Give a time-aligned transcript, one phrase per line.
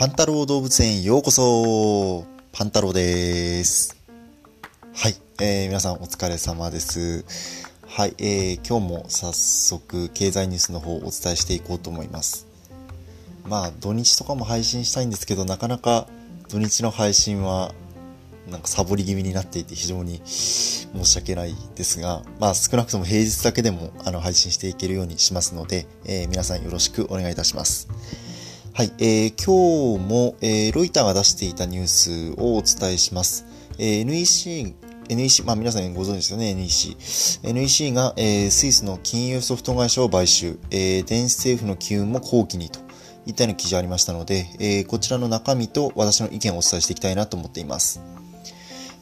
[0.00, 3.98] パンタロウ動物園へようこそパンタロウです。
[4.94, 7.22] はい、えー、皆さんお疲れ様です。
[7.86, 12.46] はい、えー、今日も早速経済ニュースの方をお伝えしていこうと思います。
[13.46, 16.06] まあ土日とかも配信したいんですけど、なかなか
[16.48, 17.74] 土日の配信は
[18.50, 27.86] なんかサボり気味になっていて非常に申し訳ないですが、まあ少なくとも平日だけでもあの配信していけるようにしますので、えー皆さんよろしくお願いいたします。
[28.80, 33.44] はい、えー今日も、えーロイターが出していたニュースをお伝えします。
[33.78, 34.74] えー NEC
[35.10, 36.96] NEC、まあ皆さんご存知ですよね、NEC。
[37.42, 42.80] NEC が、えースイスの金融ソフト会社を買収、えー電子政府の機運も後期にと
[43.26, 48.00] いったような記事ありましたので、えーこちらの中身と私の意見をお伝えしていきたいなと思っています。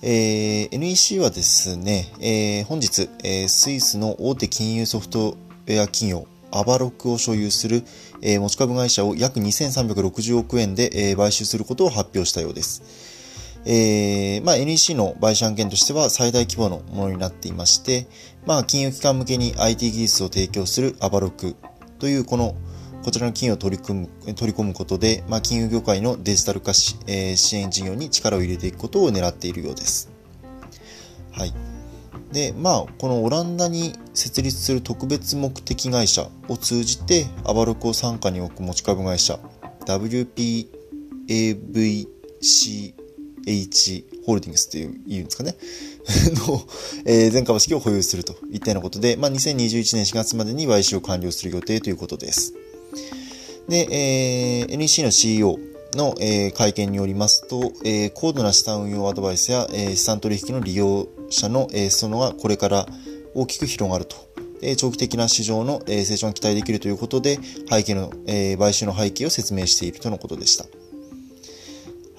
[0.02, 5.36] えー NEC はですね、えー本日、えースイスの大手金融ソフト
[5.68, 7.82] ウェア企業、アバロックを所有する、
[8.22, 13.18] えー持ち株会社を約2360億円で、えー買収することを発表したようです。
[13.64, 18.06] えーまあ、NEC の買収案件としては最大規模のものになっていまして、
[18.46, 21.56] まあ、金融機関向けに IT 技術を提供するアバロック
[21.98, 22.54] というこの
[23.02, 30.10] こちらの企業を取り組む取り込むことで、まあ、金融業界のデジタル化し、えー支援事業に力を入れていくことを狙っているようです。
[31.32, 31.77] はい。
[32.32, 39.38] で、まあ、このオランダに設立する特別目的会社を通じて、アバロクを傘下に置く持ち株会社、
[39.86, 40.28] WPAVCH
[44.26, 45.56] ホールディングスっていう言うんですかね。
[46.46, 46.62] の、
[47.06, 52.52] えー全株式を保有するといったようなことで、まあ、2021年4月までに買収を完了する予定ということです。
[53.68, 55.58] で、えー NEC の CEO
[55.98, 62.86] の、えー会見によりますと、えー高度な資産運用アドバイスや、えー資産取引の利用者の、えー裾野がこれから
[63.34, 64.16] 大きく広がると。
[64.62, 67.38] えー長期的な市場の、えー成長が期待できるということで、
[67.68, 70.64] 背景の、えー買収の背景を説明しているとのことでした。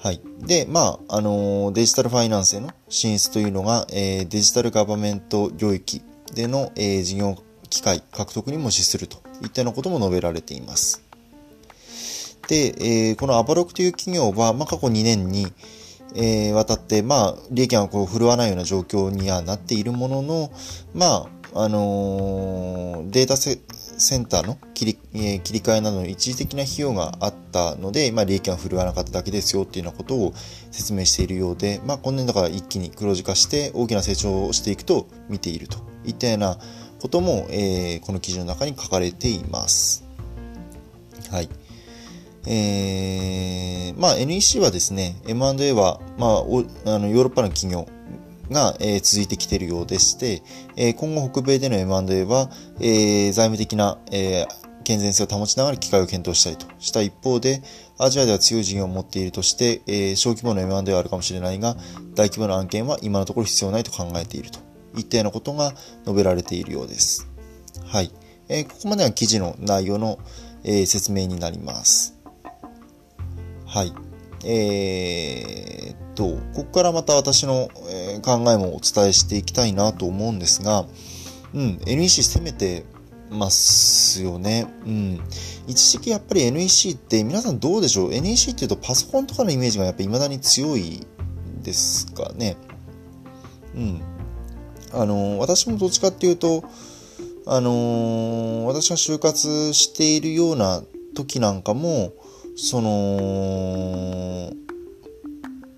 [0.02, 0.20] はい。
[0.46, 6.02] で、まあ、あのデジタルファイナンスへの進出というのが、えーデジタルガバメント領域
[6.34, 7.36] での、えー事業
[7.70, 11.09] 機会獲得にも資するといったようなことも述べられています。
[12.50, 15.46] で、えーこのアバロクという企業は、まあ、過去2年に、
[16.16, 20.50] えー渡って、まあ、利益がこう振るわないような状況にはなっているものの、
[20.92, 23.54] まあ、あのーデータセ
[24.16, 30.32] ンターの切り,、えー切り替えなどの一時的な費用があったので、まあ、利益が振るわなかっただけですよっていうようなことを
[30.72, 36.58] 説明しているようで、まあ、今年だから一気に黒字化して大きな成長をしていくと見ているといったような
[37.00, 40.04] ことも、えーこの記事の中に書かれています。
[41.30, 41.48] はい。
[42.46, 47.86] えーまあ、NEC はですね、M&A は、まあ、おあのヨーロッパの企業
[48.50, 50.42] が、えー続いてきているようでして、
[50.76, 57.62] えー今後北米での M&A は、えー財務的な、えー健全性を保ちながら機会を検討したいとした一方で、
[57.98, 61.76] アジアでは強い事業を持っているとして、えー小規模の M&A はあるかもしれないが、
[62.14, 64.58] 大規模な案件は今のところ必要ないと考えていると
[64.96, 65.72] いったようなことが
[66.04, 67.28] 述べられているようです。
[67.84, 68.10] はい。
[68.48, 70.18] えーここまでは記事の内容の、
[70.64, 72.19] えー説明になります。
[73.70, 73.92] はい。
[74.44, 76.24] えーっと、
[76.56, 80.86] ここからまた私の、え考えもお伝えしていきたいなと思うんですが、
[81.54, 82.84] うん、NEC 攻めて
[83.30, 84.66] ますよね。
[84.84, 85.20] うん。
[85.68, 91.06] 一時期やっぱり NEC って皆さんどうでしょう ?NEC っていうとパソコンとかのイメージがやっぱり未だに強い
[91.62, 92.56] ですかね。
[93.76, 94.02] うん。
[94.92, 96.64] あの、私もどっちかっていうと、
[97.46, 100.82] あのー私が就活しているような
[101.14, 102.12] 時なんかも、
[102.56, 104.52] その、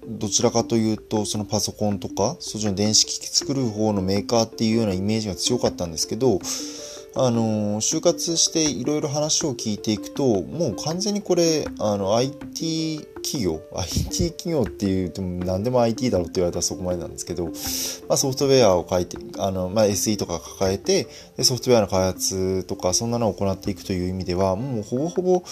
[0.09, 6.41] どちらかというと、そのパソコンとか、そっちの電子機器作る方のメーカーっていうようなイメージが強かったんですけど、
[7.15, 17.51] あの、就活していろいろ話を聞いていくと、もう完全にこれ、あの、IT 企業、IT 企業っていうと何でも IT だろうって言われたらそこまでなんですけど、ま
[18.15, 21.07] あ、ソフトウェアを書いて、あの、まあ、SE とか抱えて
[21.37, 25.43] で、ソフトウェアの開発とか、そんなのを行っていくという意味では、もうほぼほぼ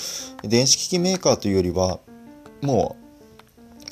[0.43, 2.01] 電子機器メーカーというよりは、
[2.61, 2.97] も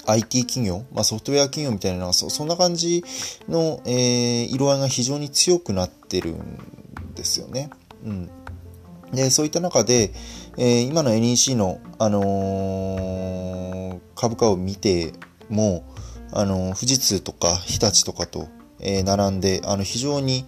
[0.07, 3.05] う IT 企業、まあ、ソフトウェア企業みたいなそそんな感じ
[3.49, 6.59] の、えー色合いが非常に強くなってるん
[7.15, 7.71] ですよね。
[8.05, 8.31] うん、
[9.13, 10.13] でそういった中で、
[10.61, 15.13] えー今の NEC の、あのー株価を見て
[15.49, 15.85] も、
[16.33, 18.49] あのー富士通とか日立とかと、
[18.81, 20.45] え並んであの非常に、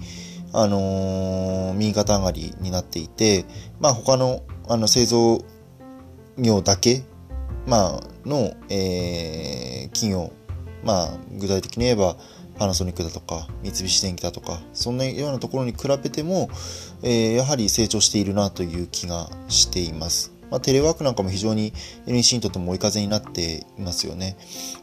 [0.52, 3.44] あの右肩上がりになっていて、
[3.78, 5.44] まあ、他のあの製造
[6.36, 7.04] 業だけ
[7.68, 10.32] まあ、の、えー企業、
[10.82, 12.16] まあ、具体的に言えば、
[12.60, 16.50] パナソニックだとか、三菱電機だとか、そんなようなところに比べても、
[17.02, 20.34] えーやはり成長しているなという気がしています。
[20.50, 21.72] まあ、テレワークなんかも非常に
[22.06, 24.36] NEC にとっても追い風になっていますよね。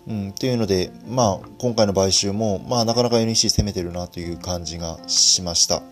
[0.08, 5.84] うん、というので、まあ、今回の買収も、まあ、なかなか NEC 攻めてるなという感じがしました。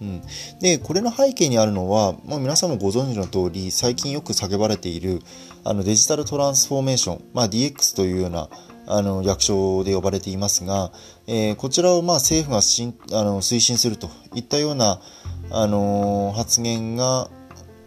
[0.00, 0.22] うん、
[0.60, 5.22] でこれの背景にあるのは、まあ、皆さんもご存知の通り最近よく叫ばれている
[5.64, 8.50] あのデジタルトランスフォーメーション、まあ、DX というような
[8.86, 10.92] あの略称で呼ばれていますが、
[11.26, 15.00] えー、こちらをまあ政府がしんあの推進するといったような、
[15.50, 17.28] あのー、発言が、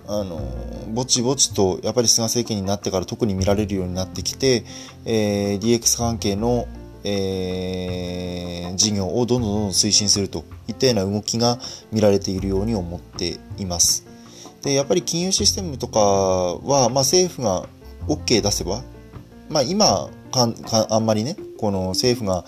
[0.07, 4.65] あのー、ぼちぼちとやっぱり菅政権になってから特に見られるようになってきて、
[5.05, 6.67] えー、DX 関係の、
[7.05, 11.59] えー、事業をどんどんどんどん推進するといったような動きが
[11.93, 14.05] 見られているように思っています。
[14.61, 17.65] でやっぱり金融システムとかは、まあ、政府が
[18.07, 18.81] OK 出せば、
[19.49, 22.45] まあ、今かかあんまりねこの政府が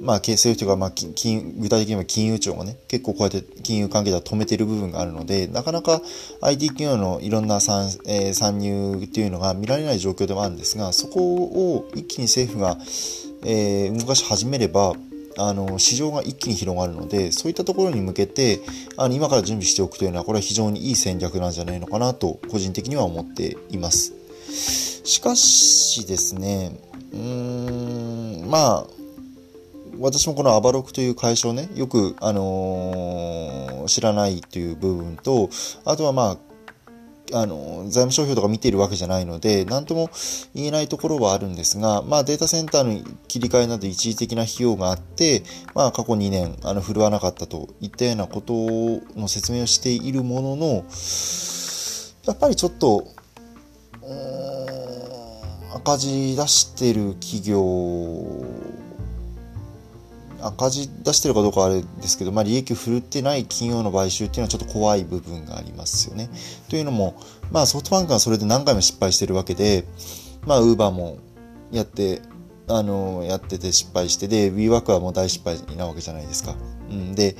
[0.00, 6.02] まあ、政府というか、まあ、金具体的には金融庁がね、結構こうやって金融関係では止めてる部分があるので、なかなか
[6.42, 12.76] IT 企業のいろんな参,、えー、参入っていうのが見られない状況ではあるんですが、そこを一気に政府が、
[13.44, 14.94] えー、動かし始めれば、
[15.36, 18.60] あの市場が一気に広がるのでそういったところに向けて
[18.96, 24.12] あの今から準備しておくというのはこれは非常にいい戦略なんじゃないのかなと個人的には思っています。
[25.04, 26.78] しかしですね
[27.14, 28.50] うーん。
[28.50, 28.86] まあ
[30.00, 35.48] 私もこのアバロクという会社をねよく、あのー、知らないという部分と
[35.84, 36.54] あとはまあ
[37.32, 40.10] あの、財務諸表とか見ているわけじゃないので、何とも
[40.54, 45.42] 言えないところはあるんですが、まあデータセンターの切り替えなど一時的な費用があって、
[45.74, 48.52] まあ過去2年、あの、振るわなかったといったようなこと
[49.18, 50.84] の説明をしているものの、
[52.26, 53.06] やっぱりちょっと、
[55.74, 58.44] 赤字出してる企業
[60.40, 66.28] 赤字出してるかどうかあれですけど、まあ、利益を振るってない企業の買収っていうのはちょっと怖い部分がありますよね。
[66.68, 67.14] というのも、
[67.50, 69.84] まあ、ソフトバンクはそれで何回も失敗してるわけで、
[70.46, 71.18] まあ、ウーバーも
[71.72, 72.20] やって、
[72.68, 76.54] あの、やってて失敗して、で、WeWork はもう大失敗なわけじゃないですか。
[76.90, 77.36] うん、で、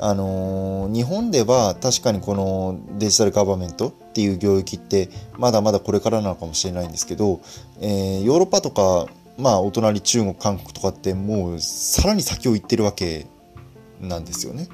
[0.00, 7.40] あのー、日本では確かにこのデジタルガバメントっていう領域ってまだまだこれからなのかもしれないんですけど、
[7.80, 9.06] えー、ヨーロッパとか
[9.38, 13.26] まあお隣中国韓国とかってもうさらに先を行ってるわけ
[14.00, 14.66] なんですよね。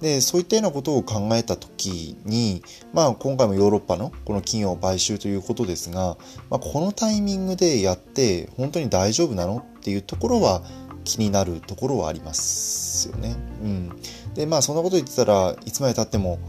[0.00, 6.16] でそういったようなことを考えた時に、まあ、今回もヨーロッパのこの企業買収ということですが、
[6.50, 10.62] まあ、このタイミングでやって本当に大丈夫なのっていうところは
[11.04, 13.36] 気になるところはありますよね。
[13.62, 14.00] うん、
[14.34, 16.40] でまあそんなこと言ってたらいつまでたっても、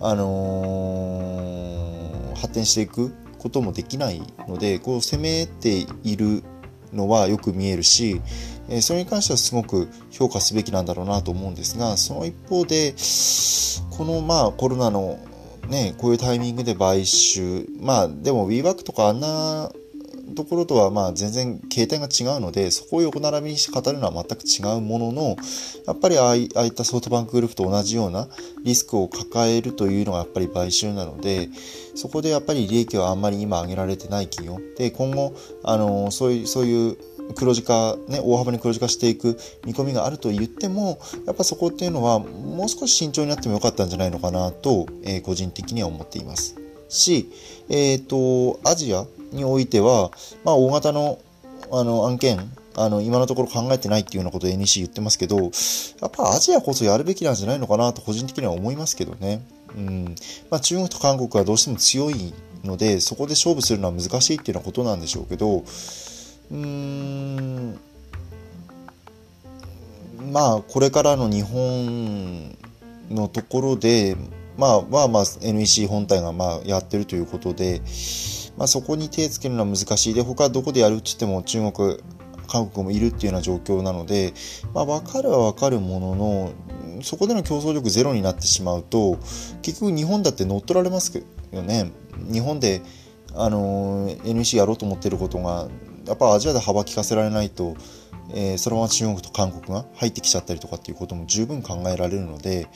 [0.00, 6.42] あのー、発展していくこともできないのでこう攻めている
[6.92, 8.20] のはよく見えるし、
[8.68, 12.94] えそれに関してはすごく評価すべきなんだろうなと思うんですがその一方で
[13.96, 15.18] このまあコロナの
[15.68, 19.70] ねこういうタイミングで買収まあでも WeWork とかあんな
[20.34, 25.36] ところとはまあ全然形態が違うのでそこを横並びにして語るのは全く違うものの
[25.86, 28.28] やっぱりああいったソフトバンクグループと同じような
[28.64, 31.48] リスクを抱えるというのがやっぱり買収なので
[31.94, 36.96] そこでやっぱり利益はあんまり今上げられてない企業で今後あのそういうそういう
[37.34, 46.63] 黒字化、ね、大幅に黒字化していく見込みがあると言っても、やっぱそこっていうのはもう少し慎重になってもよかったんじゃないのかなと、えー、個人的には思っています。
[46.88, 47.30] し、
[47.68, 50.10] えっ、ー、と、アジアにおいては、
[50.44, 51.18] まあ、大型の
[51.70, 52.38] あの案件、
[52.76, 59.44] あの、今のところ考えてないっていうようなことを NEC 言ってますけど、やっぱアジアこそやるべきなんじゃないのかなと個人的には思いますけどね。
[59.76, 60.14] うん。
[60.50, 62.32] まあ、中国と韓国はどうしても強い
[62.64, 67.78] ので、そこで勝負するのは難しいっていうようなことなんでしょうけど、うーん、
[70.32, 72.56] まあ、これからの日本
[73.10, 74.16] のところで、
[74.56, 77.80] まあ、まあまあ NEC 本体がまあやってるということで、
[78.56, 80.14] まあ、そこに手をつけるのは難しい。
[80.14, 81.98] で他どこでやるって言っても中国
[82.46, 84.32] 韓国もいるっていうような状況なので、
[84.72, 86.52] まあ、分かるは分かるものの
[87.02, 89.18] そこでの競争力ゼロになってしまうと
[89.62, 91.90] 結局日本だって乗っ取られますよね。
[92.32, 92.82] 日本で
[93.34, 95.68] あの NEC やろうと思ってることが
[96.06, 97.74] やっぱアジアで幅利かせられないと、
[98.32, 102.68] えー、そのまま中国と韓国が入ってきちゃったりとかっていうことも十分考えられるので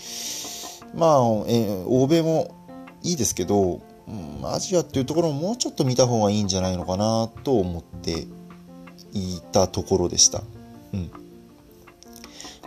[0.95, 2.55] まあ、えー、欧米も
[3.03, 8.27] いいですけどうん、アジアっていうところももうちょっと見た方がいいんじゃないのかなと思って
[9.13, 10.43] いたところでした。
[10.95, 11.11] うん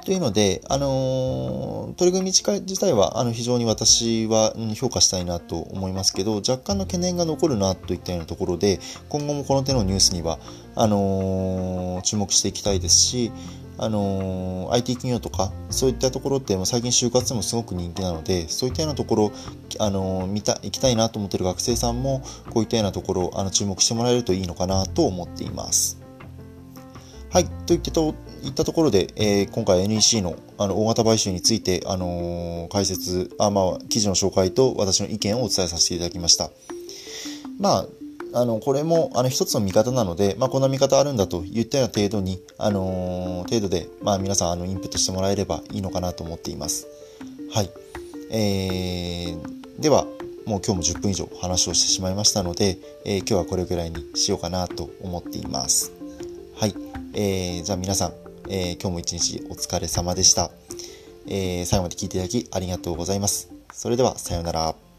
[0.03, 10.39] というので、あのー、取り組み自体はあの非常に私は評価したいなと思いますけど、若干の懸念が残るなといったようなところで、今後もこの手のニュースには
[10.73, 13.31] あのー、注目していきたいですし、
[13.81, 19.31] あのー、IT 企業とかそういったところって最近就活でもすごく人気なのでそういったようなところ、
[19.79, 22.21] あのー、見た行きたいなと思ってる学生さんも
[22.51, 25.99] こういったようなところあの注目してもらえるといいのかなと思っています。
[27.31, 27.45] はい。
[27.65, 36.51] といったといったところで、えー、今回 NEC のあの大型買収について、あのー、解説あ、まあ、記事の紹介と私の意見をお伝えさせていただきました。
[37.57, 37.85] まあ、
[38.33, 46.87] あの、これも、あの、一つの見方なので、まあ、こんな見方あるんだと言ったような程度に、あのー、程度で、まあ、皆さん、あの、インプットしてもらえればいいのかなと思っています。
[47.51, 47.69] はい。
[48.31, 50.05] えー、では、
[50.45, 55.91] もう今日も10分以上話をしてしまいましたので、えー、今日はこれぐらいにしようかなと思っています。
[56.55, 56.75] はい。
[57.13, 58.13] えー、じゃあ皆さん、
[58.49, 60.51] えー、今日も一日お疲れ様でした。
[61.27, 63.51] えー、最後まで聞いていただきありがとうございます。
[63.73, 64.90] それでは、さようなら。